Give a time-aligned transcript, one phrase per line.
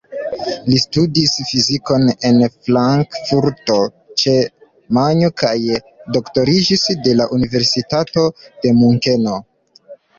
[0.69, 3.77] Li studis fizikon en Frankfurto
[4.23, 4.35] ĉe
[5.01, 5.55] Majno kaj
[6.19, 9.43] doktoriĝis de la Universitato de Munkeno.